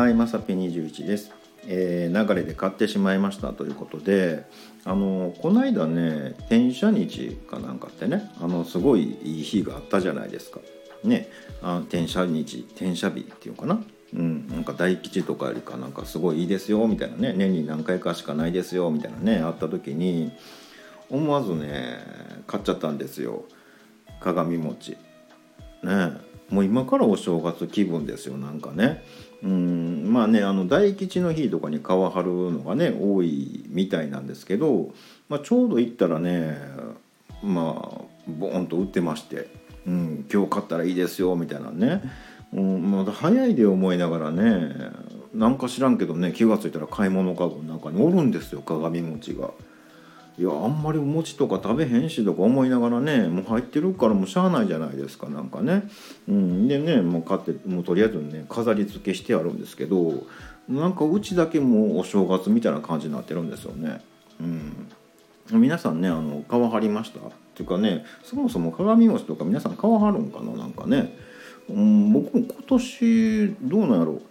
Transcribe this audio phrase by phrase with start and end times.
[0.00, 1.30] はいまさぴ21です、
[1.66, 4.46] えー流れで買ってしまいましたということで
[4.86, 10.60] あのこの間ね転写日かなんかってねあのすごいいい日があったじゃないですか。
[11.04, 11.28] ね
[11.60, 13.82] あ転写日転写日っていうのかな。
[14.14, 20.32] うん、なんか大吉とかよりかなんかすごいいいですよみたいなね年に何回かしかないですよみたいなねあった時に
[21.10, 21.98] 思わずね
[22.46, 23.44] 買っちゃったんですよ。
[24.18, 24.96] 鏡餅。
[25.82, 26.29] ね。
[26.50, 29.04] もう今からお正月気分ですよなんかね
[29.42, 34.90] うんまあねあの大吉の日とかに皮張るのがね多いみたいなんですけど、
[35.28, 36.58] まあ、ちょうど行ったらね
[37.42, 39.48] まあボーンと売ってまして、
[39.86, 42.02] うん、今日買ったらいいですよみたいなね、
[42.52, 44.74] うん、まだ早いで思いながらね
[45.32, 49.50] なんか知らんけどね気が付いたら買い物かごの中におるんですよ鏡餅が。
[50.40, 55.82] いやあんまりお餅とか食べへんしとか思いながらねもう入ってるからもうしゃあないじゃないですかなんかね、
[56.26, 60.24] うん、でねもう買ってもうとりあえずね飾り付けしてあるんですけど
[60.66, 64.00] なんかうちだけもうお正月みたいな感じになってるんですよね。
[64.40, 67.20] うん、皆さんねあの皮張りました？
[67.20, 67.22] っ
[67.54, 70.52] ていうかねそもそも鏡餅とか皆さん皮張るんかな？
[70.52, 71.18] なんかね、
[71.68, 74.22] うん、僕も今年どうなんやろう？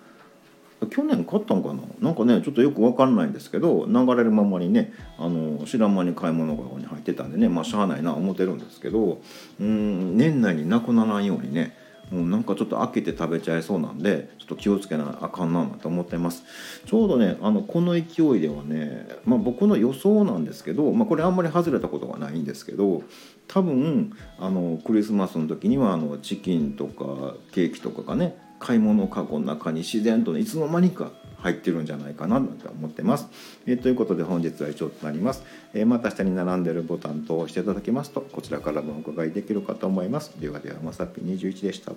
[0.90, 1.82] 去年買ったんかな？
[2.02, 9.22] なんかねちょっとよく分かんないんですけど流れるままにねあの知らん間に買い物籠に入ってたんでねまあしゃあないな思ってるんですけど
[9.60, 11.78] うん年内になくならんようにね
[12.12, 16.44] もうなんかちょっと開けて食べちゃいそうなんでちょっと気をつけなあかんなと思ってます。
[16.88, 18.00] ちょうどねあのこの勢
[18.38, 23.04] いではね、まあ、僕の予想なんですけど、まあ、これあんまり外れたことがないんですけど
[23.48, 33.28] 多分あのクリスマスの時にはあのチキンとかケーキとかがね買い物かごの中に自然とねいつの間にか入ってるんじゃないかなと思ってます。
[33.66, 35.44] えーということで本日は以上となります。
[35.74, 40.32] えーまた下に並んでるボタンと押していただきますとこちらからもお伺いできるかと思います。
[40.40, 41.94] ではではまさぴ21でした。